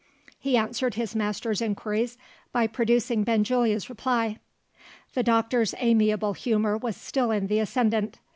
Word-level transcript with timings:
He 0.39 0.57
answered 0.57 0.95
his 0.95 1.15
master's 1.15 1.61
inquiries 1.61 2.17
by 2.51 2.65
producing 2.65 3.23
Benjulia's 3.23 3.87
reply. 3.87 4.39
The 5.13 5.21
doctor's 5.21 5.75
amiable 5.77 6.33
humour 6.33 6.75
was 6.75 6.97
still 6.97 7.29
in 7.29 7.45
the 7.45 7.59
ascendant. 7.59 8.17